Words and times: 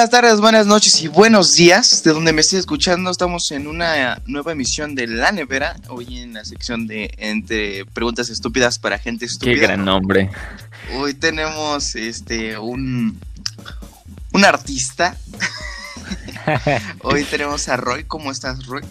buenas 0.00 0.10
tardes, 0.10 0.40
buenas 0.40 0.66
noches 0.66 1.02
y 1.02 1.08
buenos 1.08 1.52
días. 1.52 2.02
De 2.02 2.14
donde 2.14 2.32
me 2.32 2.40
estés 2.40 2.60
escuchando, 2.60 3.10
estamos 3.10 3.50
en 3.50 3.66
una 3.66 4.22
nueva 4.24 4.52
emisión 4.52 4.94
de 4.94 5.06
La 5.06 5.30
Nevera. 5.30 5.76
Hoy 5.88 6.20
en 6.20 6.32
la 6.32 6.42
sección 6.46 6.86
de 6.86 7.12
Entre 7.18 7.84
Preguntas 7.84 8.30
Estúpidas 8.30 8.78
para 8.78 8.98
Gente 8.98 9.26
Estúpida. 9.26 9.56
Qué 9.56 9.60
gran 9.60 9.84
nombre. 9.84 10.30
Hoy 10.96 11.12
tenemos 11.12 11.96
este 11.96 12.56
un, 12.56 13.20
un 14.32 14.44
artista. 14.46 15.18
Hoy 17.02 17.24
tenemos 17.24 17.68
a 17.68 17.76
Roy. 17.76 18.04
¿Cómo 18.04 18.32
estás, 18.32 18.64
Roy? 18.64 18.82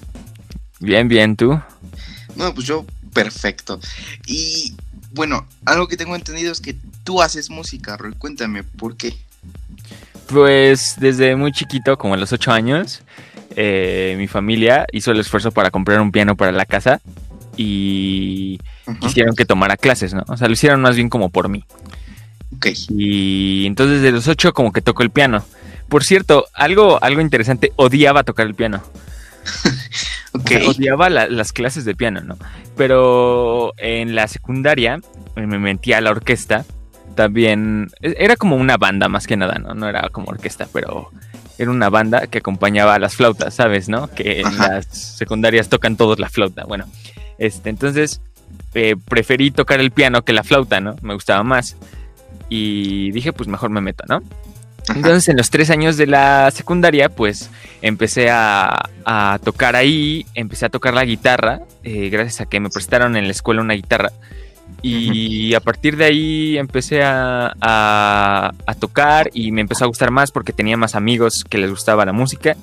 Bien, 0.79 1.07
bien, 1.07 1.35
¿tú? 1.35 1.59
No, 2.35 2.53
pues 2.53 2.67
yo, 2.67 2.85
perfecto. 3.15 3.79
Y 4.27 4.75
bueno, 5.13 5.47
algo 5.65 5.87
que 5.87 5.97
tengo 5.97 6.15
entendido 6.15 6.51
es 6.51 6.61
que 6.61 6.75
tú 7.03 7.19
haces 7.19 7.49
música, 7.49 7.97
Roy. 7.97 8.13
Cuéntame, 8.13 8.61
¿por 8.61 8.95
qué? 8.95 9.17
Pues 10.31 10.95
desde 10.99 11.35
muy 11.35 11.51
chiquito, 11.51 11.97
como 11.97 12.13
a 12.13 12.17
los 12.17 12.31
ocho 12.31 12.51
años, 12.51 13.01
eh, 13.55 14.15
mi 14.17 14.27
familia 14.27 14.85
hizo 14.91 15.11
el 15.11 15.19
esfuerzo 15.19 15.51
para 15.51 15.71
comprar 15.71 15.99
un 16.01 16.11
piano 16.11 16.35
para 16.35 16.51
la 16.51 16.65
casa 16.65 17.01
y 17.57 18.59
quisieron 19.01 19.35
que 19.35 19.45
tomara 19.45 19.75
clases, 19.75 20.13
¿no? 20.13 20.23
O 20.27 20.37
sea, 20.37 20.47
lo 20.47 20.53
hicieron 20.53 20.81
más 20.81 20.95
bien 20.95 21.09
como 21.09 21.29
por 21.29 21.49
mí. 21.49 21.65
Ok. 22.55 22.67
Y 22.89 23.65
entonces 23.65 24.01
de 24.01 24.11
los 24.11 24.27
ocho 24.27 24.53
como 24.53 24.71
que 24.71 24.81
tocó 24.81 25.03
el 25.03 25.09
piano. 25.09 25.43
Por 25.87 26.03
cierto, 26.03 26.45
algo, 26.53 27.03
algo 27.03 27.21
interesante, 27.21 27.73
odiaba 27.75 28.23
tocar 28.23 28.47
el 28.47 28.55
piano. 28.55 28.83
Ok. 30.31 30.51
odiaba 30.67 31.09
las 31.09 31.51
clases 31.51 31.85
de 31.85 31.95
piano, 31.95 32.21
¿no? 32.21 32.37
Pero 32.77 33.73
en 33.77 34.13
la 34.13 34.27
secundaria 34.27 35.01
me 35.35 35.57
metí 35.57 35.91
a 35.91 36.01
la 36.01 36.11
orquesta 36.11 36.65
también 37.19 37.89
e-, 37.99 38.15
era 38.17 38.37
como 38.37 38.55
una 38.55 38.77
banda 38.77 39.09
más 39.09 39.27
que 39.27 39.35
nada, 39.35 39.59
¿no? 39.59 39.73
No 39.73 39.89
era 39.89 40.07
como 40.09 40.29
orquesta, 40.29 40.69
pero 40.71 41.11
era 41.57 41.69
una 41.69 41.89
banda 41.89 42.27
que 42.27 42.37
acompañaba 42.37 42.95
a 42.95 42.99
las 42.99 43.15
flautas, 43.15 43.53
¿sabes? 43.53 43.89
¿No? 43.89 44.07
Que 44.07 44.39
en 44.39 44.57
las 44.57 44.85
secundarias 44.85 45.67
tocan 45.67 45.97
todos 45.97 46.17
la 46.17 46.29
flauta. 46.29 46.63
Bueno, 46.63 46.85
este, 47.37 47.69
entonces 47.69 48.21
eh, 48.73 48.95
preferí 49.09 49.51
tocar 49.51 49.81
el 49.81 49.91
piano 49.91 50.23
que 50.23 50.31
la 50.31 50.45
flauta, 50.45 50.79
¿no? 50.79 50.95
Me 51.01 51.13
gustaba 51.13 51.43
más. 51.43 51.75
Y 52.47 53.11
dije, 53.11 53.33
pues 53.33 53.49
mejor 53.49 53.69
me 53.69 53.81
meto, 53.81 54.05
¿no? 54.07 54.21
Entonces 54.95 55.27
en 55.27 55.35
los 55.35 55.49
tres 55.49 55.69
años 55.69 55.97
de 55.97 56.07
la 56.07 56.49
secundaria, 56.51 57.09
pues 57.09 57.49
empecé 57.81 58.29
a, 58.31 58.89
tocar 59.43 59.75
ahí, 59.75 60.25
empecé 60.35 60.67
a 60.67 60.69
tocar 60.69 60.93
la 60.93 61.03
guitarra, 61.03 61.59
eh, 61.83 62.07
gracias 62.09 62.39
a 62.39 62.45
que 62.45 62.61
me 62.61 62.69
prestaron 62.69 63.17
en 63.17 63.25
la 63.25 63.31
escuela 63.31 63.59
una 63.59 63.73
guitarra. 63.73 64.13
Y 64.81 65.53
a 65.55 65.59
partir 65.59 65.97
de 65.97 66.05
ahí 66.05 66.57
empecé 66.57 67.03
a, 67.03 67.53
a, 67.59 68.73
tocar 68.79 69.29
y 69.33 69.51
me 69.51 69.61
empezó 69.61 69.83
a 69.83 69.87
gustar 69.87 70.09
más 70.11 70.31
porque 70.31 70.53
tenía 70.53 70.77
más 70.77 70.95
amigos 70.95 71.43
que 71.43 71.57
les 71.57 71.69
gustaba 71.69 72.05
la 72.05 72.13
música. 72.13 72.55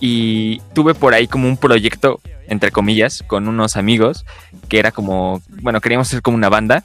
Y 0.00 0.60
tuve 0.74 0.94
por 0.94 1.14
ahí 1.14 1.28
como 1.28 1.46
un 1.46 1.56
proyecto, 1.56 2.20
entre 2.48 2.72
comillas, 2.72 3.22
con 3.26 3.46
unos 3.46 3.76
amigos, 3.76 4.24
que 4.68 4.78
era 4.78 4.90
como, 4.90 5.42
bueno, 5.62 5.80
queríamos 5.80 6.08
ser 6.08 6.22
como 6.22 6.36
una 6.36 6.48
banda. 6.48 6.84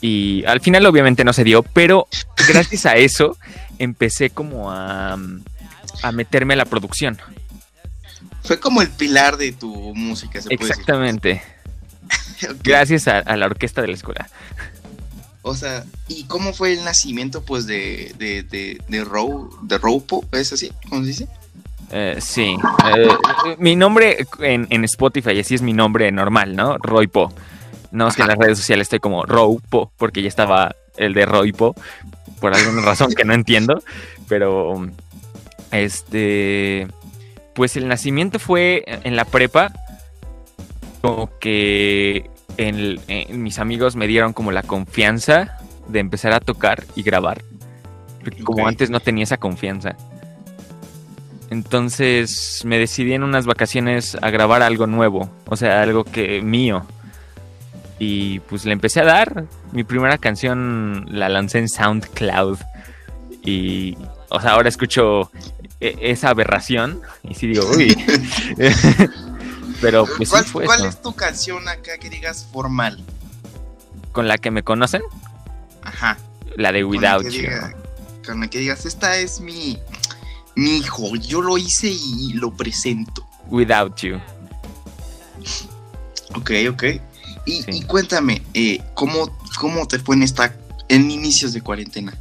Y 0.00 0.44
al 0.44 0.60
final 0.60 0.84
obviamente 0.84 1.24
no 1.24 1.32
se 1.32 1.44
dio, 1.44 1.62
pero 1.62 2.08
gracias 2.48 2.84
a 2.84 2.96
eso 2.96 3.38
empecé 3.78 4.30
como 4.30 4.70
a, 4.70 5.16
a 6.02 6.12
meterme 6.12 6.54
a 6.54 6.58
la 6.58 6.64
producción. 6.66 7.18
Fue 8.42 8.60
como 8.60 8.82
el 8.82 8.90
pilar 8.90 9.38
de 9.38 9.52
tu 9.52 9.94
música, 9.94 10.40
se 10.40 10.52
Exactamente. 10.52 11.42
Gracias 12.62 13.08
a, 13.08 13.36
la 13.36 13.46
orquesta 13.46 13.82
de 13.82 13.88
la 13.88 13.94
escuela. 13.94 14.28
O 15.42 15.54
sea, 15.54 15.84
¿y 16.08 16.24
cómo 16.24 16.52
fue 16.52 16.72
el 16.72 16.84
nacimiento, 16.84 17.42
pues, 17.42 17.66
de, 17.66 18.12
de, 18.18 18.42
de, 18.42 18.80
de, 18.88 19.78
Roupo? 19.78 20.24
¿Es 20.32 20.52
así? 20.52 20.72
¿Cómo 20.88 21.02
se 21.02 21.08
dice? 21.08 21.28
Eh, 21.92 22.16
sí. 22.20 22.56
Eh, 22.96 23.08
mi 23.58 23.76
nombre 23.76 24.26
en, 24.40 24.66
en, 24.70 24.84
Spotify, 24.84 25.38
así 25.38 25.54
es 25.54 25.62
mi 25.62 25.72
nombre 25.72 26.10
normal, 26.10 26.56
¿no? 26.56 26.78
Roypo. 26.78 27.32
No 27.92 28.08
es 28.08 28.16
que 28.16 28.22
en 28.22 28.28
las 28.28 28.38
redes 28.38 28.58
sociales 28.58 28.86
estoy 28.86 28.98
como 28.98 29.24
Roupo, 29.24 29.92
porque 29.96 30.20
ya 30.20 30.28
estaba 30.28 30.74
el 30.96 31.14
de 31.14 31.24
Roypo, 31.26 31.76
por 32.40 32.52
alguna 32.52 32.82
razón 32.82 33.14
que 33.14 33.24
no 33.24 33.32
entiendo. 33.32 33.82
Pero, 34.28 34.88
este. 35.70 36.88
Pues 37.54 37.76
el 37.76 37.88
nacimiento 37.88 38.38
fue 38.38 38.84
en 38.86 39.16
la 39.16 39.24
prepa 39.24 39.72
como 41.00 41.30
que 41.38 42.30
mis 43.30 43.58
amigos 43.58 43.96
me 43.96 44.06
dieron 44.06 44.32
como 44.32 44.52
la 44.52 44.62
confianza 44.62 45.58
de 45.88 46.00
empezar 46.00 46.32
a 46.32 46.40
tocar 46.40 46.84
y 46.94 47.02
grabar. 47.02 47.42
Porque 48.22 48.42
como 48.42 48.66
antes 48.66 48.90
no 48.90 49.00
tenía 49.00 49.24
esa 49.24 49.36
confianza. 49.36 49.96
Entonces 51.50 52.62
me 52.64 52.78
decidí 52.78 53.12
en 53.12 53.22
unas 53.22 53.46
vacaciones 53.46 54.16
a 54.20 54.30
grabar 54.30 54.62
algo 54.62 54.86
nuevo, 54.86 55.30
o 55.46 55.56
sea, 55.56 55.82
algo 55.82 56.02
que 56.04 56.42
mío. 56.42 56.84
Y 57.98 58.40
pues 58.40 58.64
le 58.64 58.72
empecé 58.72 59.00
a 59.00 59.04
dar. 59.04 59.44
Mi 59.72 59.84
primera 59.84 60.18
canción 60.18 61.06
la 61.08 61.28
lancé 61.28 61.58
en 61.58 61.68
SoundCloud. 61.68 62.58
Y, 63.42 63.96
o 64.28 64.40
sea, 64.40 64.52
ahora 64.52 64.68
escucho 64.68 65.30
e, 65.80 65.96
esa 66.00 66.30
aberración 66.30 67.00
y 67.22 67.34
sí 67.34 67.46
digo, 67.46 67.64
uy. 67.76 67.96
Pero 69.86 70.04
pues 70.16 70.30
¿Cuál, 70.30 70.44
fue 70.44 70.64
¿cuál 70.64 70.84
es 70.84 71.00
tu 71.00 71.14
canción 71.14 71.68
acá 71.68 71.96
que 71.98 72.10
digas 72.10 72.44
formal? 72.52 73.04
¿Con 74.10 74.26
la 74.26 74.36
que 74.36 74.50
me 74.50 74.64
conocen? 74.64 75.00
Ajá. 75.80 76.18
La 76.56 76.72
de 76.72 76.82
Without 76.82 77.28
You. 77.28 77.48
con 78.26 78.40
la 78.40 78.50
que 78.50 78.58
digas, 78.58 78.84
esta 78.84 79.16
es 79.16 79.38
mi, 79.38 79.78
mi 80.56 80.78
hijo, 80.78 81.14
yo 81.14 81.40
lo 81.40 81.56
hice 81.56 81.86
y 81.86 82.32
lo 82.32 82.52
presento. 82.52 83.24
Without 83.48 83.96
You. 83.98 84.16
Ok, 86.34 86.50
ok. 86.68 86.84
Y, 87.44 87.82
cuéntame, 87.82 88.42
eh, 88.54 88.82
¿cómo, 88.94 89.38
¿cómo 89.60 89.86
te 89.86 90.00
fue 90.00 90.16
en 90.16 90.24
esta 90.24 90.52
en 90.88 91.12
inicios 91.12 91.52
de 91.52 91.60
cuarentena? 91.60 92.12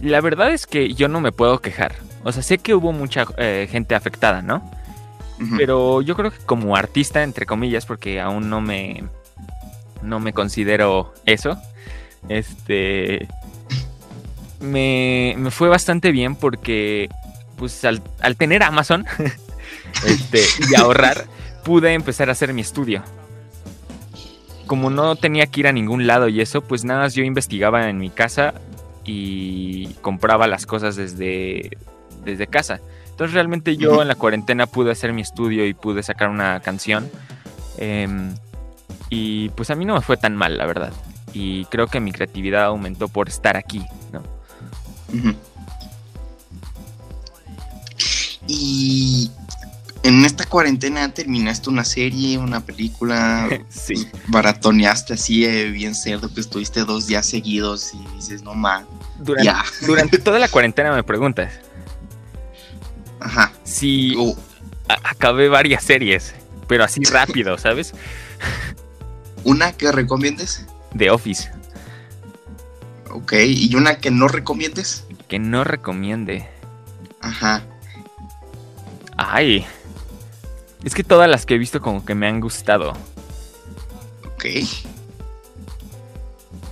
La 0.00 0.20
verdad 0.20 0.52
es 0.52 0.66
que 0.66 0.92
yo 0.92 1.06
no 1.06 1.20
me 1.20 1.30
puedo 1.30 1.60
quejar. 1.60 1.94
O 2.24 2.32
sea, 2.32 2.42
sé 2.42 2.58
que 2.58 2.74
hubo 2.74 2.90
mucha 2.90 3.26
eh, 3.36 3.68
gente 3.70 3.94
afectada, 3.94 4.42
¿no? 4.42 4.68
Pero 5.56 6.02
yo 6.02 6.16
creo 6.16 6.30
que 6.30 6.38
como 6.38 6.76
artista, 6.76 7.22
entre 7.22 7.46
comillas, 7.46 7.86
porque 7.86 8.20
aún 8.20 8.50
no 8.50 8.60
me, 8.60 9.04
no 10.02 10.20
me 10.20 10.32
considero 10.32 11.12
eso, 11.26 11.58
este, 12.28 13.28
me, 14.60 15.36
fue 15.50 15.68
bastante 15.68 16.10
bien 16.10 16.36
porque, 16.36 17.08
pues 17.56 17.84
al, 17.84 18.02
tener 18.36 18.62
Amazon 18.62 19.06
este, 20.06 20.40
y 20.70 20.74
ahorrar, 20.74 21.26
pude 21.64 21.92
empezar 21.94 22.28
a 22.28 22.32
hacer 22.32 22.52
mi 22.52 22.62
estudio. 22.62 23.02
Como 24.66 24.88
no 24.90 25.16
tenía 25.16 25.46
que 25.46 25.60
ir 25.60 25.66
a 25.66 25.72
ningún 25.72 26.06
lado 26.06 26.28
y 26.28 26.40
eso, 26.40 26.62
pues 26.62 26.84
nada, 26.84 27.08
yo 27.08 27.22
investigaba 27.22 27.88
en 27.90 27.98
mi 27.98 28.10
casa 28.10 28.54
y 29.04 29.88
compraba 30.00 30.46
las 30.46 30.64
cosas 30.64 30.96
desde, 30.96 31.76
desde 32.24 32.46
casa. 32.46 32.80
Entonces 33.14 33.34
realmente 33.34 33.76
yo 33.76 34.02
en 34.02 34.08
la 34.08 34.16
cuarentena 34.16 34.66
pude 34.66 34.90
hacer 34.90 35.12
mi 35.12 35.22
estudio 35.22 35.64
y 35.68 35.72
pude 35.72 36.02
sacar 36.02 36.30
una 36.30 36.58
canción. 36.58 37.08
Em, 37.78 38.34
y 39.08 39.50
pues 39.50 39.70
a 39.70 39.76
mí 39.76 39.84
no 39.84 39.94
me 39.94 40.00
fue 40.00 40.16
tan 40.16 40.34
mal, 40.34 40.58
la 40.58 40.66
verdad. 40.66 40.92
Y 41.32 41.64
creo 41.66 41.86
que 41.86 42.00
mi 42.00 42.10
creatividad 42.10 42.64
aumentó 42.64 43.06
por 43.06 43.28
estar 43.28 43.56
aquí, 43.56 43.86
¿no? 44.12 44.24
Y 48.48 49.30
en 50.02 50.24
esta 50.24 50.44
cuarentena 50.44 51.14
terminaste 51.14 51.70
una 51.70 51.84
serie, 51.84 52.36
una 52.38 52.66
película, 52.66 53.48
sí. 53.68 54.08
baratoneaste 54.26 55.14
así 55.14 55.44
eh, 55.44 55.70
bien 55.70 55.94
cerdo 55.94 56.34
que 56.34 56.40
estuviste 56.40 56.80
dos 56.80 57.06
días 57.06 57.26
seguidos 57.26 57.92
y 57.94 58.16
dices, 58.16 58.42
no 58.42 58.54
más. 58.54 58.84
durante 59.86 60.18
toda 60.24 60.40
la 60.40 60.48
cuarentena 60.48 60.92
me 60.92 61.04
preguntas. 61.04 61.52
Ajá. 63.24 63.52
Sí, 63.64 64.14
uh. 64.16 64.36
acabé 65.02 65.48
varias 65.48 65.82
series, 65.82 66.34
pero 66.68 66.84
así 66.84 67.02
rápido, 67.10 67.56
¿sabes? 67.58 67.94
¿Una 69.44 69.72
que 69.72 69.90
recomiendes? 69.90 70.66
The 70.96 71.10
Office. 71.10 71.50
Ok, 73.10 73.32
¿y 73.46 73.74
una 73.74 73.96
que 73.96 74.10
no 74.10 74.28
recomiendes? 74.28 75.06
Que 75.28 75.38
no 75.38 75.64
recomiende. 75.64 76.48
Ajá. 77.20 77.62
Ay. 79.16 79.64
Es 80.82 80.94
que 80.94 81.04
todas 81.04 81.30
las 81.30 81.46
que 81.46 81.54
he 81.54 81.58
visto 81.58 81.80
como 81.80 82.04
que 82.04 82.14
me 82.14 82.26
han 82.26 82.40
gustado. 82.40 82.92
Ok. 84.26 84.46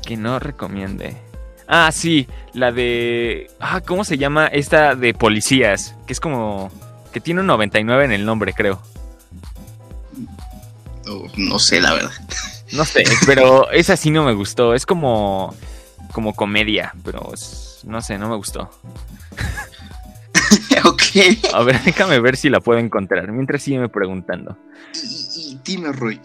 Que 0.05 0.17
no 0.17 0.39
recomiende. 0.39 1.17
Ah, 1.75 1.91
sí, 1.91 2.29
la 2.53 2.71
de... 2.71 3.51
Ah, 3.59 3.81
¿cómo 3.81 4.05
se 4.05 4.19
llama? 4.19 4.47
Esta 4.47 4.95
de 4.95 5.15
policías, 5.15 5.95
que 6.07 6.13
es 6.13 6.21
como... 6.21 6.71
que 7.15 7.21
tiene 7.21 7.41
un 7.41 7.47
99 7.47 8.05
en 8.05 8.13
el 8.13 8.27
nombre, 8.27 8.53
creo. 8.53 8.83
no 11.39 11.59
sé, 11.59 11.81
la 11.81 11.95
verdad. 11.95 12.13
No 12.73 12.85
sé, 12.85 13.05
pero 13.27 13.71
esa 13.71 13.97
sí 13.97 14.11
no 14.11 14.23
me 14.23 14.35
gustó. 14.35 14.75
Es 14.75 14.85
como... 14.85 15.55
como 16.13 16.35
comedia, 16.35 16.95
pero 17.05 17.33
no 17.85 18.03
sé, 18.03 18.19
no 18.19 18.29
me 18.29 18.37
gustó. 18.37 18.71
ok. 20.85 21.55
A 21.55 21.63
ver, 21.63 21.83
déjame 21.85 22.21
ver 22.21 22.37
si 22.37 22.51
la 22.51 22.61
puedo 22.61 22.81
encontrar. 22.81 23.33
Mientras 23.33 23.63
sígueme 23.63 23.89
preguntando. 23.89 24.59
Y, 24.95 25.53
y 25.55 25.61
dime, 25.65 25.91
Roy, 25.93 26.21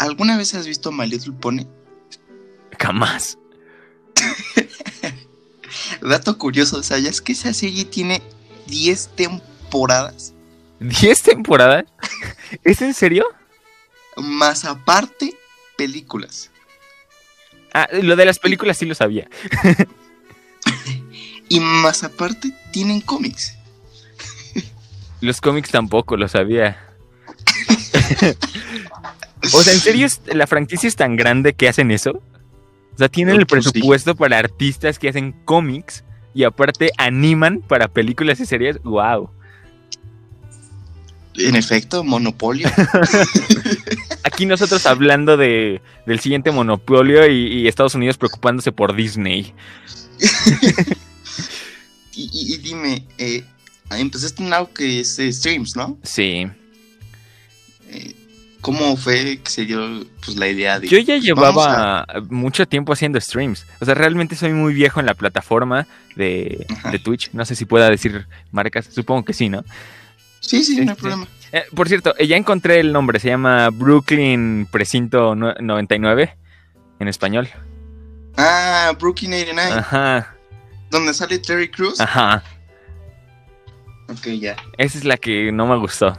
¿alguna 0.00 0.36
vez 0.36 0.56
has 0.56 0.66
visto 0.66 0.90
My 0.90 1.06
Little 1.06 1.34
Pony? 1.34 1.68
Jamás. 2.80 3.38
Dato 6.02 6.36
curioso, 6.38 6.82
¿sabías 6.82 7.20
que 7.20 7.32
esa 7.32 7.52
serie 7.52 7.84
tiene 7.84 8.22
10 8.66 9.10
temporadas? 9.16 10.32
¿10 10.80 11.22
temporadas? 11.22 11.84
¿Es 12.64 12.80
en 12.82 12.94
serio? 12.94 13.24
Más 14.16 14.64
aparte, 14.64 15.34
películas. 15.76 16.50
Ah, 17.72 17.88
lo 18.02 18.16
de 18.16 18.24
las 18.24 18.38
películas 18.38 18.76
sí 18.78 18.86
lo 18.86 18.94
sabía. 18.94 19.28
Y 21.52 21.58
más 21.58 22.04
aparte, 22.04 22.52
tienen 22.70 23.00
cómics. 23.00 23.56
Los 25.20 25.40
cómics 25.40 25.68
tampoco 25.70 26.16
lo 26.16 26.28
sabía. 26.28 26.80
o 29.52 29.62
sea, 29.62 29.72
¿en 29.72 29.80
serio 29.80 30.06
es- 30.06 30.20
la 30.26 30.46
franquicia 30.46 30.86
es 30.86 30.94
tan 30.94 31.16
grande 31.16 31.54
que 31.54 31.68
hacen 31.68 31.90
eso? 31.90 32.22
O 33.00 33.02
sea, 33.02 33.08
tienen 33.08 33.36
el 33.40 33.46
Pues 33.46 33.64
presupuesto 33.64 34.14
para 34.14 34.38
artistas 34.38 34.98
que 34.98 35.08
hacen 35.08 35.32
cómics 35.46 36.04
y 36.34 36.44
aparte 36.44 36.90
animan 36.98 37.62
para 37.62 37.88
películas 37.88 38.38
y 38.40 38.44
series. 38.44 38.78
¡Wow! 38.82 39.30
En 41.36 41.56
efecto, 41.56 42.04
Monopolio. 42.04 42.68
Aquí 44.24 44.44
nosotros 44.44 44.84
hablando 44.84 45.38
de, 45.38 45.80
del 46.04 46.20
siguiente 46.20 46.50
monopolio 46.50 47.26
y, 47.26 47.46
y 47.62 47.68
Estados 47.68 47.94
Unidos 47.94 48.18
preocupándose 48.18 48.70
por 48.70 48.94
Disney. 48.94 49.54
y, 52.12 52.22
y- 52.32 52.54
y 52.54 52.58
dime, 52.58 53.06
eh, 53.16 53.44
empezaste 53.92 54.44
en 54.44 54.52
algo 54.52 54.74
que 54.74 55.00
es 55.00 55.18
eh, 55.18 55.32
streams, 55.32 55.74
¿no? 55.74 55.98
Sí. 56.02 56.46
Eh, 57.88 58.14
¿Cómo 58.60 58.96
fue 58.96 59.40
que 59.42 59.50
se 59.50 59.64
dio 59.64 60.04
pues, 60.24 60.36
la 60.36 60.48
idea 60.48 60.78
de... 60.78 60.88
Yo 60.88 60.98
ya 60.98 61.14
pues, 61.14 61.22
llevaba 61.22 62.06
mucho 62.28 62.66
tiempo 62.66 62.92
haciendo 62.92 63.20
streams. 63.20 63.66
O 63.80 63.84
sea, 63.84 63.94
realmente 63.94 64.36
soy 64.36 64.52
muy 64.52 64.74
viejo 64.74 65.00
en 65.00 65.06
la 65.06 65.14
plataforma 65.14 65.86
de, 66.16 66.66
Twitch. 67.02 67.30
No 67.32 67.44
sé 67.44 67.54
si 67.54 67.64
pueda 67.64 67.88
decir 67.88 68.26
marcas. 68.52 68.86
Supongo 68.86 69.24
que 69.24 69.32
sí, 69.32 69.48
¿no? 69.48 69.64
Sí, 70.40 70.64
sí, 70.64 70.76
no 70.76 70.90
hay 70.90 70.96
sí. 70.96 71.00
problema. 71.00 71.26
Eh, 71.52 71.64
por 71.74 71.88
cierto, 71.88 72.14
eh, 72.18 72.26
ya 72.26 72.36
encontré 72.36 72.80
el 72.80 72.92
nombre. 72.92 73.18
Se 73.18 73.28
llama 73.28 73.70
Brooklyn 73.70 74.68
Precinto 74.70 75.34
no- 75.34 75.54
99 75.54 76.36
en 76.98 77.08
español. 77.08 77.48
Ah, 78.36 78.94
Brooklyn 78.98 79.32
89, 79.32 79.72
Ajá, 79.72 80.34
donde 80.90 81.12
sale 81.14 81.38
Terry 81.38 81.68
Crews. 81.68 82.00
ajá. 82.00 82.42
Ok, 84.08 84.26
ya. 84.38 84.56
Esa 84.78 84.98
es 84.98 85.04
la 85.04 85.16
que 85.16 85.52
no 85.52 85.66
me 85.66 85.76
gustó. 85.78 86.16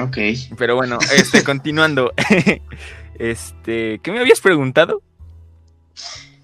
Ok. 0.00 0.18
Pero 0.58 0.76
bueno, 0.76 0.98
este, 1.16 1.42
continuando. 1.44 2.12
Este, 3.18 4.00
¿qué 4.02 4.10
me 4.10 4.18
habías 4.18 4.40
preguntado? 4.40 5.02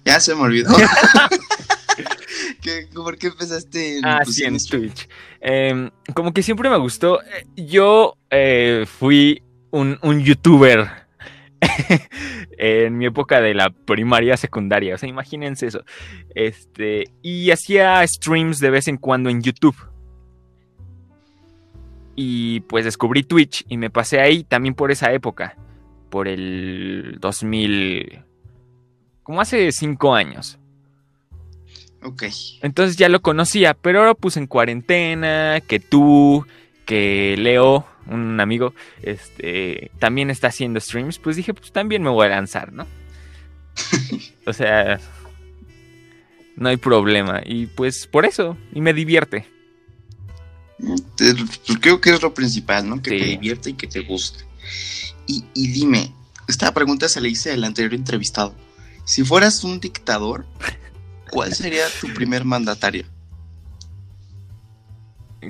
Ya 0.05 0.19
se 0.19 0.33
me 0.35 0.41
olvidó. 0.41 0.73
¿Qué- 2.61 2.87
¿Por 2.93 3.17
qué 3.17 3.27
empezaste 3.27 3.97
en, 3.97 4.05
Ah, 4.05 4.21
sí, 4.25 4.43
en? 4.45 4.57
Twitch. 4.57 5.09
Em, 5.41 5.89
como 6.13 6.31
que 6.31 6.43
siempre 6.43 6.69
me 6.69 6.77
gustó. 6.77 7.21
Eh, 7.23 7.45
Yo 7.57 8.15
eh, 8.29 8.85
fui 8.87 9.41
un, 9.71 9.97
un 10.03 10.21
youtuber 10.23 10.89
en 12.57 12.97
mi 12.97 13.07
época 13.07 13.41
de 13.41 13.53
la 13.53 13.69
primaria, 13.71 14.37
secundaria. 14.37 14.95
O 14.95 14.97
sea, 14.97 15.09
imagínense 15.09 15.67
eso. 15.67 15.83
Este, 16.35 17.05
y 17.21 17.51
hacía 17.51 18.05
streams 18.07 18.59
de 18.59 18.69
vez 18.69 18.87
en 18.87 18.97
cuando 18.97 19.29
en 19.29 19.41
YouTube. 19.41 19.75
Y 22.21 22.59
pues 22.59 22.83
descubrí 22.83 23.23
Twitch 23.23 23.63
y 23.69 23.77
me 23.77 23.89
pasé 23.89 24.19
ahí 24.19 24.43
también 24.43 24.75
por 24.75 24.91
esa 24.91 25.13
época. 25.13 25.55
Por 26.09 26.27
el 26.27 27.15
2000. 27.21 28.25
Como 29.23 29.39
hace 29.39 29.71
cinco 29.71 30.13
años. 30.13 30.59
Ok. 32.03 32.23
Entonces 32.61 32.97
ya 32.97 33.07
lo 33.07 33.21
conocía, 33.21 33.73
pero 33.73 33.99
ahora 33.99 34.15
puse 34.15 34.37
en 34.41 34.47
cuarentena, 34.47 35.61
que 35.65 35.79
tú, 35.79 36.45
que 36.85 37.35
Leo, 37.37 37.85
un 38.07 38.37
amigo, 38.41 38.73
este, 39.01 39.89
también 39.99 40.29
está 40.29 40.47
haciendo 40.47 40.81
streams, 40.81 41.19
pues 41.19 41.37
dije, 41.37 41.53
pues 41.53 41.71
también 41.71 42.03
me 42.03 42.09
voy 42.09 42.25
a 42.25 42.31
lanzar, 42.31 42.73
¿no? 42.73 42.85
o 44.45 44.51
sea, 44.51 44.99
no 46.57 46.67
hay 46.67 46.75
problema. 46.75 47.43
Y 47.45 47.67
pues 47.67 48.07
por 48.07 48.25
eso, 48.25 48.57
y 48.73 48.81
me 48.81 48.91
divierte. 48.91 49.58
Te- 51.15 51.33
pues, 51.35 51.77
creo 51.81 51.99
que 51.99 52.11
es 52.11 52.21
lo 52.21 52.33
principal, 52.33 52.87
¿no? 52.87 53.01
Que 53.01 53.11
te 53.11 53.19
Sí. 53.19 53.25
divierte 53.31 53.69
y 53.71 53.73
que 53.73 53.87
te 53.87 53.99
guste. 54.01 54.45
Y, 55.27 55.43
y 55.53 55.67
dime, 55.67 56.13
esta 56.47 56.73
pregunta 56.73 57.07
se 57.09 57.21
le 57.21 57.29
hice 57.29 57.51
al 57.51 57.63
anterior 57.63 57.93
entrevistado. 57.93 58.55
Si 59.05 59.23
fueras 59.23 59.63
un 59.63 59.79
dictador, 59.79 60.45
¿cuál 61.31 61.53
sería 61.53 61.83
tu 61.99 62.07
primer 62.13 62.45
mandatario? 62.45 63.05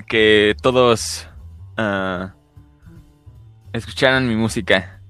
Que 0.08 0.56
todos 0.62 1.26
ah, 1.76 2.34
escucharan 3.72 4.28
mi 4.28 4.36
música. 4.36 5.00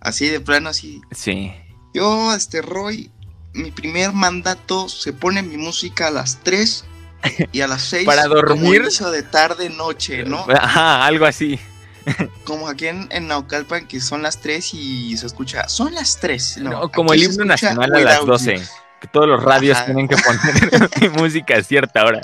Así 0.00 0.26
de 0.28 0.40
plano, 0.40 0.68
así. 0.70 1.00
Sí. 1.10 1.52
Yo, 1.92 2.32
este 2.34 2.62
Roy, 2.62 3.10
mi 3.52 3.70
primer 3.70 4.12
mandato 4.12 4.88
se 4.88 5.12
pone 5.12 5.42
mi 5.42 5.56
música 5.56 6.06
a 6.08 6.10
las 6.10 6.40
3 6.42 6.84
y 7.52 7.60
a 7.60 7.68
las 7.68 7.82
6. 7.82 8.06
Para 8.06 8.26
dormir. 8.26 8.88
Como 8.98 9.10
de 9.10 9.22
tarde, 9.22 9.70
noche, 9.70 10.24
¿no? 10.24 10.46
Ajá, 10.54 11.04
algo 11.04 11.26
así. 11.26 11.58
Como 12.44 12.66
aquí 12.68 12.86
en, 12.86 13.08
en 13.10 13.28
Naucalpan, 13.28 13.86
que 13.86 14.00
son 14.00 14.22
las 14.22 14.40
3 14.40 14.74
y 14.74 15.16
se 15.16 15.26
escucha. 15.26 15.68
Son 15.68 15.94
las 15.94 16.18
3. 16.18 16.58
No, 16.58 16.70
No, 16.70 16.88
como 16.90 17.12
el 17.12 17.22
himno 17.22 17.44
nacional 17.44 17.92
a 17.94 18.00
las 18.00 18.22
Without 18.22 18.26
You. 18.26 18.54
12. 18.54 18.62
Que 19.02 19.08
todos 19.08 19.28
los 19.28 19.42
radios 19.42 19.76
Ajá. 19.76 19.86
tienen 19.86 20.08
que 20.08 20.16
poner 20.16 21.10
música 21.12 21.56
a 21.56 21.62
cierta 21.62 22.04
hora. 22.04 22.20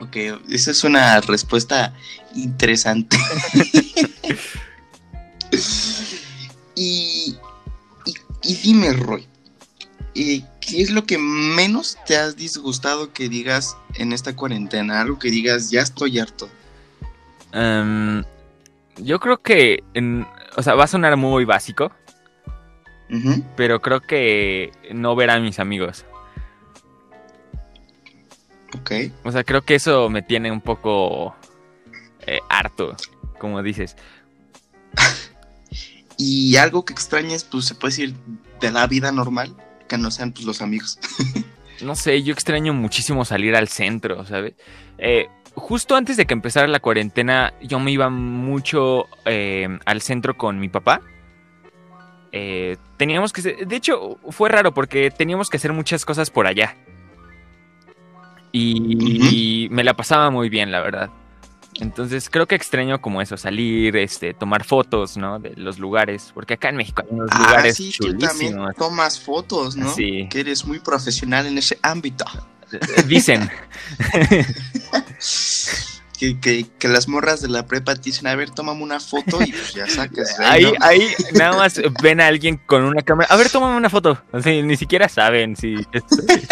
Ok, 0.00 0.16
esa 0.48 0.70
es 0.70 0.84
una 0.84 1.20
respuesta 1.20 1.92
interesante. 2.34 3.16
y, 6.76 7.36
y, 8.04 8.14
y 8.42 8.54
dime, 8.56 8.92
Roy, 8.92 9.26
eh, 10.14 10.42
¿qué 10.68 10.82
es 10.82 10.90
lo 10.90 11.04
que 11.04 11.18
menos 11.18 11.96
te 12.06 12.16
has 12.16 12.36
disgustado 12.36 13.12
que 13.12 13.28
digas 13.28 13.76
en 13.94 14.12
esta 14.12 14.34
cuarentena? 14.36 15.00
Algo 15.00 15.18
que 15.18 15.30
digas, 15.30 15.70
ya 15.70 15.80
estoy 15.82 16.18
harto. 16.18 16.48
Em, 17.52 18.22
yo 18.98 19.18
creo 19.20 19.38
que, 19.38 19.82
en- 19.94 20.26
o 20.56 20.62
sea, 20.62 20.74
va 20.74 20.84
a 20.84 20.88
sonar 20.88 21.16
muy 21.16 21.44
básico, 21.44 21.90
pero 23.56 23.80
creo 23.80 24.00
que 24.02 24.70
no 24.92 25.16
ver 25.16 25.30
a 25.30 25.40
mis 25.40 25.58
amigos. 25.58 26.04
Ok. 28.78 28.92
O 29.24 29.32
sea, 29.32 29.44
creo 29.44 29.62
que 29.62 29.74
eso 29.76 30.10
me 30.10 30.20
tiene 30.22 30.52
un 30.52 30.60
poco 30.60 31.34
eh, 32.26 32.40
harto, 32.50 32.94
como 33.38 33.62
dices. 33.62 33.96
Y 36.20 36.56
algo 36.56 36.84
que 36.84 36.92
extrañes, 36.92 37.44
pues 37.44 37.66
se 37.66 37.76
puede 37.76 37.92
decir 37.92 38.14
de 38.60 38.72
la 38.72 38.88
vida 38.88 39.12
normal, 39.12 39.54
que 39.88 39.98
no 39.98 40.10
sean 40.10 40.32
pues 40.32 40.44
los 40.44 40.60
amigos. 40.62 40.98
No 41.80 41.94
sé, 41.94 42.24
yo 42.24 42.32
extraño 42.32 42.74
muchísimo 42.74 43.24
salir 43.24 43.54
al 43.54 43.68
centro, 43.68 44.24
¿sabes? 44.26 44.54
Eh, 44.98 45.28
justo 45.54 45.94
antes 45.94 46.16
de 46.16 46.26
que 46.26 46.34
empezara 46.34 46.66
la 46.66 46.80
cuarentena, 46.80 47.54
yo 47.62 47.78
me 47.78 47.92
iba 47.92 48.10
mucho 48.10 49.06
eh, 49.24 49.68
al 49.84 50.02
centro 50.02 50.36
con 50.36 50.58
mi 50.58 50.68
papá. 50.68 51.00
Eh, 52.32 52.76
teníamos 52.96 53.32
que... 53.32 53.42
ser- 53.42 53.64
De 53.68 53.76
hecho, 53.76 54.18
fue 54.30 54.48
raro 54.48 54.74
porque 54.74 55.12
teníamos 55.12 55.50
que 55.50 55.56
hacer 55.58 55.72
muchas 55.72 56.04
cosas 56.04 56.30
por 56.30 56.48
allá. 56.48 56.74
Y, 58.50 59.64
y 59.64 59.68
me 59.68 59.84
la 59.84 59.94
pasaba 59.94 60.30
muy 60.30 60.48
bien, 60.48 60.72
la 60.72 60.80
verdad. 60.80 61.10
Entonces 61.74 62.28
creo 62.30 62.46
que 62.46 62.54
extraño 62.56 63.00
como 63.00 63.22
eso, 63.22 63.36
salir, 63.36 63.96
este, 63.96 64.34
tomar 64.34 64.64
fotos, 64.64 65.16
¿no? 65.16 65.38
De 65.38 65.52
los 65.56 65.78
lugares. 65.78 66.30
Porque 66.34 66.54
acá 66.54 66.70
en 66.70 66.76
México 66.76 67.02
hay 67.04 67.08
unos 67.14 67.28
Ah, 67.32 67.38
lugares 67.38 67.76
sí, 67.76 67.92
tú 67.96 68.06
también 68.18 68.30
chulísimos. 68.54 68.74
tomas 68.76 69.20
fotos, 69.20 69.76
¿no? 69.76 69.94
Sí. 69.94 70.26
Que 70.30 70.40
eres 70.40 70.64
muy 70.64 70.80
profesional 70.80 71.46
en 71.46 71.56
ese 71.58 71.78
ámbito. 71.82 72.24
Dicen. 73.06 73.48
Que, 76.18 76.40
que, 76.40 76.66
que 76.80 76.88
las 76.88 77.06
morras 77.06 77.40
de 77.40 77.46
la 77.48 77.64
prepa 77.68 77.94
te 77.94 78.00
dicen, 78.02 78.26
a 78.26 78.34
ver, 78.34 78.50
tómame 78.50 78.82
una 78.82 78.98
foto 78.98 79.40
y 79.40 79.52
pues 79.52 79.72
ya 79.72 79.86
sacas. 79.86 80.36
Ahí, 80.40 80.64
¿no? 80.64 80.72
ahí 80.80 81.08
nada 81.34 81.56
más 81.56 81.80
ven 82.02 82.20
a 82.20 82.26
alguien 82.26 82.56
con 82.56 82.82
una 82.82 83.02
cámara. 83.02 83.28
A 83.30 83.36
ver, 83.36 83.48
tómame 83.50 83.76
una 83.76 83.88
foto. 83.88 84.20
Ni 84.44 84.76
siquiera 84.76 85.08
saben 85.08 85.54
si 85.54 85.76
es, 85.92 86.02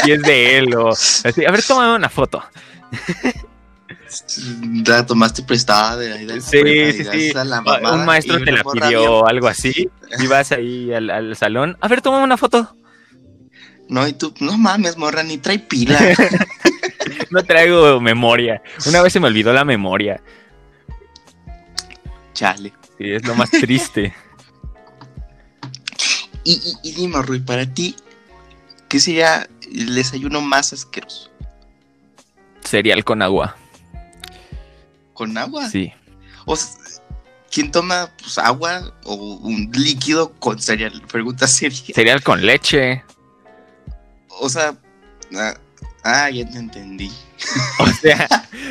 si 0.04 0.12
es 0.12 0.22
de 0.22 0.58
él 0.58 0.72
o 0.76 0.90
así. 0.90 1.44
A 1.44 1.50
ver, 1.50 1.64
tómame 1.64 1.96
una 1.96 2.08
foto. 2.08 2.44
La 4.86 5.04
tomaste 5.04 5.42
prestada 5.42 5.96
de 5.96 6.12
ahí 6.12 6.26
de 6.26 6.40
Sí, 6.40 6.58
sí, 6.92 7.04
sí. 7.04 7.32
la 7.34 7.60
Un 7.92 8.04
maestro 8.04 8.42
te 8.42 8.52
la 8.52 8.62
pidió 8.64 9.26
algo 9.26 9.48
así. 9.48 9.88
Y 10.20 10.28
vas 10.28 10.52
ahí 10.52 10.92
al, 10.92 11.10
al 11.10 11.36
salón. 11.36 11.76
A 11.80 11.88
ver, 11.88 12.00
tómame 12.00 12.22
una 12.22 12.36
foto. 12.36 12.76
No, 13.88 14.06
y 14.06 14.12
tú, 14.12 14.32
no 14.40 14.56
mames, 14.56 14.96
morra, 14.96 15.24
ni 15.24 15.38
trae 15.38 15.58
pila. 15.58 15.98
no 17.30 17.42
traigo 17.44 18.00
memoria. 18.00 18.62
Una 18.86 19.02
vez 19.02 19.12
se 19.12 19.20
me 19.20 19.26
olvidó 19.26 19.52
la 19.52 19.64
memoria. 19.64 20.22
Chale. 22.34 22.72
Sí, 22.98 23.12
es 23.12 23.26
lo 23.26 23.34
más 23.34 23.50
triste. 23.50 24.14
y, 26.44 26.52
y, 26.52 26.88
y 26.88 26.92
dime, 26.92 27.20
Rui, 27.22 27.40
para 27.40 27.66
ti, 27.66 27.96
¿qué 28.88 29.00
sería 29.00 29.48
el 29.72 29.94
desayuno 29.94 30.40
más 30.40 30.72
asqueroso? 30.72 31.30
Cereal 32.62 33.04
con 33.04 33.22
agua. 33.22 33.56
¿Con 35.16 35.36
agua? 35.38 35.68
Sí. 35.68 35.92
O 36.44 36.54
sea, 36.54 36.68
¿quién 37.50 37.70
toma 37.72 38.10
pues, 38.18 38.38
agua 38.38 38.92
o 39.04 39.14
un 39.14 39.70
líquido 39.72 40.32
con 40.34 40.60
cereal? 40.60 41.02
Pregunta 41.10 41.46
seria. 41.48 41.78
Cereal 41.94 42.22
con 42.22 42.44
leche. 42.44 43.02
O 44.40 44.48
sea, 44.48 44.74
ah, 45.36 45.54
ah, 46.04 46.30
ya 46.30 46.48
te 46.48 46.58
entendí. 46.58 47.10
O 47.80 47.86
sea, 48.00 48.26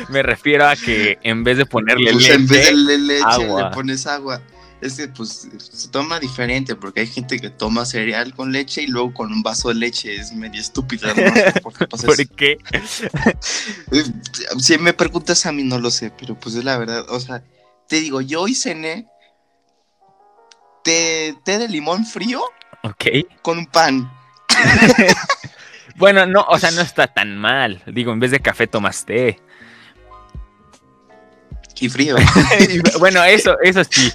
me 0.08 0.22
refiero 0.22 0.66
a 0.68 0.74
que 0.76 1.18
en 1.22 1.44
vez 1.44 1.56
de 1.58 1.66
ponerle 1.66 2.12
Pues, 2.12 2.22
leche, 2.24 2.34
en 2.34 2.46
vez 2.48 2.66
de 2.66 2.72
le- 2.74 2.98
leche 2.98 3.24
agua. 3.24 3.62
le 3.68 3.74
pones 3.74 4.06
agua. 4.06 4.40
Es 4.80 4.94
que 4.94 5.08
pues 5.08 5.48
se 5.58 5.88
toma 5.88 6.20
diferente 6.20 6.76
porque 6.76 7.00
hay 7.00 7.06
gente 7.06 7.38
que 7.38 7.48
toma 7.50 7.86
cereal 7.86 8.34
con 8.34 8.52
leche 8.52 8.82
y 8.82 8.86
luego 8.88 9.14
con 9.14 9.32
un 9.32 9.42
vaso 9.42 9.68
de 9.68 9.74
leche 9.76 10.14
es 10.16 10.32
medio 10.32 10.60
estúpida. 10.60 11.08
No 11.14 11.34
sé 11.34 11.60
por 11.62 11.72
qué 11.72 11.86
pasa 11.86 12.06
¿por 12.06 12.20
eso. 12.20 12.30
qué? 12.36 12.58
Si 14.58 14.76
me 14.78 14.92
preguntas 14.92 15.46
a 15.46 15.52
mí 15.52 15.62
no 15.62 15.78
lo 15.78 15.90
sé, 15.90 16.10
pero 16.10 16.38
pues 16.38 16.54
es 16.54 16.64
la 16.64 16.76
verdad. 16.76 17.06
O 17.08 17.18
sea, 17.20 17.42
te 17.88 18.00
digo, 18.00 18.20
yo 18.20 18.42
hoy 18.42 18.54
cené 18.54 19.06
té, 20.84 21.34
té 21.44 21.58
de 21.58 21.68
limón 21.68 22.04
frío 22.06 22.42
Ok. 22.82 23.04
con 23.42 23.58
un 23.58 23.66
pan. 23.66 24.10
Bueno, 25.98 26.26
no, 26.26 26.44
o 26.50 26.58
sea, 26.58 26.70
no 26.72 26.82
está 26.82 27.06
tan 27.06 27.38
mal. 27.38 27.82
Digo, 27.86 28.12
en 28.12 28.20
vez 28.20 28.30
de 28.30 28.40
café 28.40 28.66
tomas 28.66 29.06
té. 29.06 29.40
Y 31.80 31.88
frío. 31.88 32.16
bueno, 32.98 33.24
eso, 33.24 33.56
eso 33.62 33.82
sí. 33.84 34.12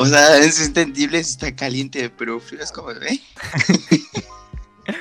O 0.00 0.06
sea, 0.06 0.38
es 0.38 0.64
entendible 0.64 1.22
si 1.24 1.32
está 1.32 1.56
caliente, 1.56 2.08
pero 2.08 2.38
frío 2.38 2.62
es 2.62 2.70
como, 2.70 2.92
¿eh? 2.92 3.20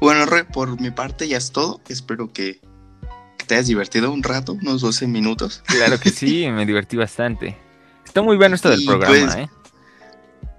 bueno, 0.00 0.24
Roy, 0.24 0.44
por 0.44 0.80
mi 0.80 0.90
parte 0.90 1.28
ya 1.28 1.36
es 1.36 1.52
todo. 1.52 1.82
Espero 1.86 2.32
que, 2.32 2.62
te 3.46 3.56
hayas 3.56 3.66
divertido 3.66 4.10
un 4.10 4.22
rato, 4.22 4.54
unos 4.54 4.80
12 4.80 5.06
minutos. 5.06 5.62
Claro 5.66 6.00
que 6.00 6.08
sí, 6.08 6.48
me 6.48 6.64
divertí 6.64 6.96
bastante. 6.96 7.58
Está 8.06 8.22
muy 8.22 8.38
bueno 8.38 8.54
esto 8.54 8.70
del 8.70 8.86
programa, 8.86 9.14
pues, 9.14 9.34
¿eh? 9.34 9.50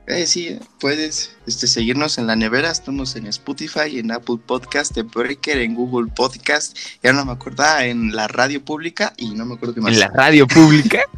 Eh, 0.08 0.28
sí, 0.28 0.60
puedes 0.80 1.36
este, 1.48 1.66
seguirnos 1.66 2.20
en 2.20 2.28
la 2.28 2.36
nevera. 2.36 2.70
Estamos 2.70 3.16
en 3.16 3.26
Spotify, 3.26 3.98
en 3.98 4.12
Apple 4.12 4.38
Podcast, 4.46 4.96
en 4.98 5.10
Breaker, 5.10 5.58
en 5.58 5.74
Google 5.74 6.12
Podcast. 6.16 6.78
Ya 7.02 7.12
no 7.12 7.26
me 7.26 7.32
acordaba, 7.32 7.86
en 7.86 8.16
la 8.16 8.28
radio 8.28 8.64
pública 8.64 9.14
y 9.18 9.32
no 9.32 9.46
me 9.46 9.56
acuerdo 9.56 9.74
qué 9.74 9.82
más. 9.82 9.94
En 9.94 10.00
la 10.00 10.10
radio 10.10 10.48
pública. 10.48 11.00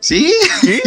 Sí, 0.00 0.30
¿Sí? 0.60 0.82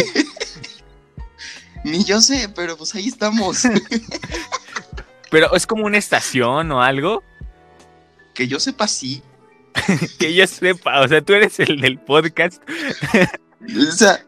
ni 1.84 2.04
yo 2.04 2.22
sé, 2.22 2.50
pero 2.50 2.78
pues 2.78 2.94
ahí 2.94 3.08
estamos. 3.08 3.64
Pero 5.32 5.54
es 5.56 5.66
como 5.66 5.86
una 5.86 5.98
estación 5.98 6.72
o 6.72 6.82
algo 6.82 7.24
que 8.34 8.48
yo 8.48 8.60
sepa, 8.60 8.88
sí. 8.88 9.24
que 10.20 10.34
yo 10.36 10.46
sepa. 10.46 11.02
O 11.02 11.08
sea, 11.08 11.22
tú 11.22 11.34
eres 11.34 11.60
el 11.60 11.82
del 11.82 12.00
podcast. 12.00 12.62
O 13.76 13.92
sea, 13.92 14.24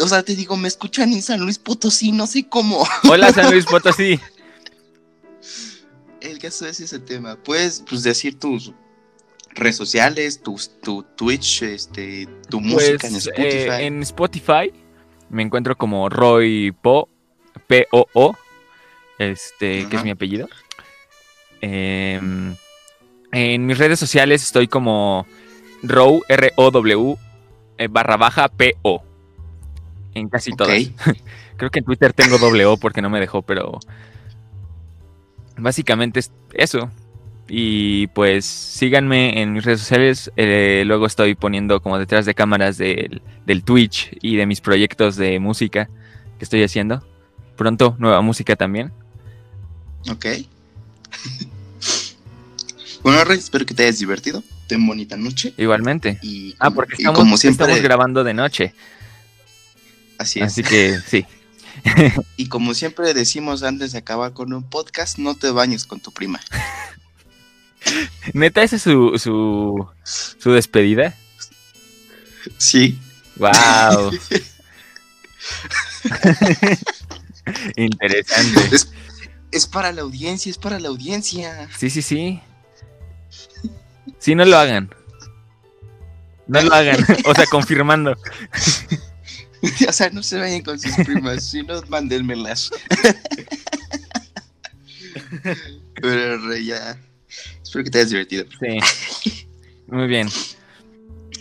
o 0.00 0.08
sea, 0.08 0.22
te 0.22 0.34
digo, 0.34 0.56
me 0.56 0.68
escuchan 0.68 1.12
en 1.12 1.22
San 1.22 1.40
Luis 1.40 1.58
Potosí, 1.58 2.12
no 2.12 2.26
sé 2.26 2.48
cómo. 2.48 2.86
Hola, 3.08 3.32
San 3.32 3.50
Luis 3.50 3.64
Potosí. 3.66 4.18
El 6.20 6.38
caso 6.38 6.66
es 6.66 6.80
ese 6.80 6.98
tema. 6.98 7.36
Puedes 7.36 7.82
pues, 7.88 8.02
decir 8.02 8.38
tus 8.38 8.72
redes 9.54 9.76
sociales, 9.76 10.42
tu, 10.42 10.60
tu 10.82 11.02
Twitch, 11.16 11.62
este, 11.62 12.28
tu 12.48 12.60
música 12.60 13.06
en 13.06 13.12
Pues, 13.12 13.26
Spotify. 13.26 13.42
eh, 13.70 13.86
en 13.86 14.02
Spotify 14.02 14.72
me 15.30 15.42
encuentro 15.42 15.76
como 15.76 16.08
Roy 16.08 16.72
Po, 16.72 17.08
P-O-O, 17.66 18.36
este, 19.18 19.88
que 19.88 19.96
es 19.96 20.04
mi 20.04 20.10
apellido. 20.10 20.48
Em, 21.62 22.54
en 23.32 23.66
mis 23.66 23.78
redes 23.78 23.98
sociales 23.98 24.42
estoy 24.42 24.66
como 24.68 25.26
Row, 25.82 26.22
R-O-W, 26.28 27.16
eh, 27.78 27.88
barra 27.88 28.16
baja 28.16 28.48
P-O. 28.48 29.04
En 30.14 30.28
casi 30.28 30.52
Ok. 30.52 30.58
todas. 30.58 30.90
Creo 31.56 31.70
que 31.70 31.78
en 31.80 31.84
Twitter 31.84 32.12
tengo 32.12 32.38
doble 32.38 32.66
O 32.66 32.76
porque 32.76 33.02
no 33.02 33.10
me 33.10 33.20
dejó, 33.20 33.42
pero 33.42 33.78
básicamente 35.56 36.20
es 36.20 36.32
eso. 36.54 36.90
Y 37.48 38.06
pues 38.08 38.44
síganme 38.44 39.42
en 39.42 39.52
mis 39.52 39.64
redes 39.64 39.80
sociales. 39.80 40.30
eh, 40.36 40.84
luego 40.86 41.06
estoy 41.06 41.34
poniendo 41.34 41.80
como 41.82 41.98
detrás 41.98 42.24
de 42.26 42.34
cámaras 42.34 42.78
del, 42.78 43.22
del 43.46 43.64
Twitch 43.64 44.16
y 44.22 44.36
de 44.36 44.46
mis 44.46 44.60
proyectos 44.60 45.16
de 45.16 45.38
música 45.40 45.88
que 46.38 46.44
estoy 46.44 46.62
haciendo. 46.62 47.04
Pronto 47.56 47.96
nueva 47.98 48.20
música 48.22 48.56
también. 48.56 48.92
Ok. 50.10 50.26
bueno, 53.02 53.24
Rey, 53.24 53.38
espero 53.38 53.66
que 53.66 53.74
te 53.74 53.82
hayas 53.84 53.98
divertido. 53.98 54.42
Ten 54.68 54.86
bonita 54.86 55.16
noche. 55.16 55.52
Igualmente. 55.56 56.18
Y, 56.22 56.54
Ah, 56.60 56.70
porque 56.70 56.94
y 56.98 57.02
estamos, 57.02 57.18
como 57.18 57.36
siempre, 57.36 57.64
estamos 57.66 57.82
grabando 57.82 58.22
de 58.22 58.34
noche. 58.34 58.74
Así 60.20 60.40
es. 60.40 60.46
Así 60.46 60.62
que 60.62 60.98
sí. 61.06 61.26
Y 62.36 62.48
como 62.48 62.74
siempre 62.74 63.14
decimos 63.14 63.62
antes 63.62 63.92
de 63.92 63.98
acabar 63.98 64.32
con 64.32 64.52
un 64.52 64.62
podcast, 64.62 65.18
no 65.18 65.34
te 65.34 65.50
bañes 65.50 65.86
con 65.86 66.00
tu 66.00 66.12
prima. 66.12 66.40
Neta, 68.34 68.62
esa 68.62 68.76
es 68.76 68.82
su, 68.82 69.18
su, 69.18 69.88
su 70.04 70.52
despedida. 70.52 71.14
Sí. 72.58 72.98
Wow. 73.36 74.10
Interesante. 77.76 78.76
Es, 78.76 78.92
es 79.50 79.66
para 79.66 79.92
la 79.92 80.02
audiencia, 80.02 80.50
es 80.50 80.58
para 80.58 80.78
la 80.78 80.88
audiencia. 80.88 81.68
Sí, 81.76 81.88
sí, 81.88 82.02
sí. 82.02 82.42
Sí, 84.18 84.34
no 84.34 84.44
lo 84.44 84.58
hagan. 84.58 84.94
No 86.46 86.60
lo 86.60 86.74
hagan. 86.74 87.04
O 87.24 87.34
sea, 87.34 87.46
confirmando. 87.46 88.14
o 89.88 89.92
sea, 89.92 90.10
no 90.10 90.22
se 90.22 90.38
vayan 90.38 90.62
con 90.62 90.78
sus 90.78 90.94
primas, 91.04 91.44
si 91.44 91.62
no, 91.62 91.80
mándenmelas. 91.88 92.70
Pero 96.00 96.48
Rey, 96.48 96.66
ya. 96.66 96.98
Espero 97.62 97.84
que 97.84 97.90
te 97.90 97.98
hayas 97.98 98.10
divertido. 98.10 98.44
Sí. 98.60 98.78
Muy 99.86 100.06
bien. 100.06 100.28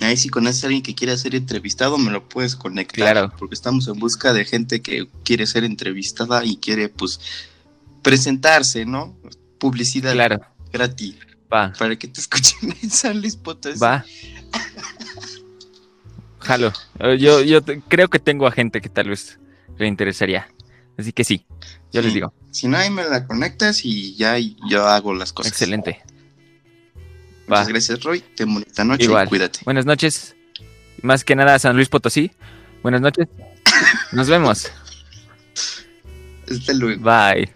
Ahí 0.01 0.15
si 0.17 0.29
conoces 0.29 0.63
a 0.63 0.67
alguien 0.67 0.83
que 0.83 0.95
quiera 0.95 1.17
ser 1.17 1.35
entrevistado, 1.35 1.97
me 1.97 2.11
lo 2.11 2.27
puedes 2.27 2.55
conectar. 2.55 3.13
Claro. 3.13 3.33
Porque 3.37 3.55
estamos 3.55 3.87
en 3.87 3.99
busca 3.99 4.33
de 4.33 4.45
gente 4.45 4.81
que 4.81 5.07
quiere 5.23 5.45
ser 5.45 5.63
entrevistada 5.63 6.45
y 6.45 6.57
quiere, 6.57 6.89
pues, 6.89 7.19
presentarse, 8.01 8.85
¿no? 8.85 9.17
Publicidad 9.59 10.13
Claro. 10.13 10.39
gratis 10.71 11.15
Va. 11.51 11.73
para 11.77 11.97
que 11.97 12.07
te 12.07 12.21
escuchen 12.21 12.75
en 12.81 12.89
San 12.89 13.19
Luis 13.19 13.35
Potosí. 13.35 13.79
Va. 13.79 14.05
Jalo. 16.39 16.71
Eh, 16.99 17.17
Yo, 17.19 17.41
yo 17.41 17.61
te- 17.61 17.81
creo 17.87 18.07
que 18.09 18.19
tengo 18.19 18.47
a 18.47 18.51
gente 18.51 18.81
que 18.81 18.89
tal 18.89 19.09
vez 19.09 19.39
le 19.77 19.87
interesaría. 19.87 20.47
Así 20.97 21.11
que 21.13 21.23
sí, 21.23 21.45
yo 21.93 22.01
les 22.01 22.13
digo. 22.13 22.33
Si 22.51 22.67
no, 22.67 22.77
ahí 22.77 22.89
me 22.89 23.03
la 23.05 23.25
conectas 23.25 23.85
y 23.85 24.15
ya 24.15 24.37
yo 24.37 24.85
hago 24.87 25.13
las 25.13 25.31
cosas. 25.33 25.51
Excelente. 25.51 26.01
Muchas 27.47 27.65
Va. 27.65 27.69
gracias, 27.69 28.03
Roy. 28.03 28.19
Ten 28.35 28.53
bonita 28.53 28.83
noche 28.83 29.05
Igual. 29.05 29.25
y 29.27 29.29
cuídate. 29.29 29.59
Buenas 29.65 29.85
noches. 29.85 30.35
Más 31.01 31.23
que 31.23 31.35
nada, 31.35 31.57
San 31.59 31.75
Luis 31.75 31.87
Potosí. 31.89 32.31
Buenas 32.83 33.01
noches. 33.01 33.27
Nos 34.11 34.27
vemos. 34.27 34.69
Hasta 36.51 36.73
luego. 36.73 37.01
Bye. 37.01 37.53